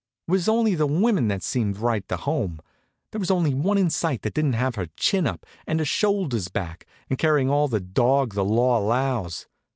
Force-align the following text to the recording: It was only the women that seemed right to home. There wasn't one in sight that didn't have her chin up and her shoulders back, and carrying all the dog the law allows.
It 0.27 0.31
was 0.31 0.49
only 0.49 0.73
the 0.73 0.87
women 0.87 1.27
that 1.27 1.43
seemed 1.43 1.77
right 1.77 2.07
to 2.07 2.17
home. 2.17 2.59
There 3.11 3.19
wasn't 3.19 3.57
one 3.57 3.77
in 3.77 3.91
sight 3.91 4.23
that 4.23 4.33
didn't 4.33 4.53
have 4.53 4.73
her 4.73 4.87
chin 4.97 5.27
up 5.27 5.45
and 5.67 5.77
her 5.77 5.85
shoulders 5.85 6.47
back, 6.47 6.87
and 7.07 7.19
carrying 7.19 7.51
all 7.51 7.67
the 7.67 7.79
dog 7.81 8.33
the 8.33 8.43
law 8.43 8.79
allows. 8.79 9.45